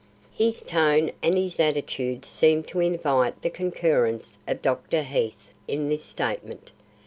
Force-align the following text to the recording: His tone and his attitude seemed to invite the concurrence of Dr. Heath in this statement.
His 0.33 0.63
tone 0.63 1.11
and 1.21 1.37
his 1.37 1.59
attitude 1.59 2.25
seemed 2.25 2.67
to 2.69 2.79
invite 2.79 3.39
the 3.43 3.51
concurrence 3.51 4.39
of 4.47 4.63
Dr. 4.63 5.03
Heath 5.03 5.35
in 5.67 5.89
this 5.89 6.03
statement. 6.03 6.71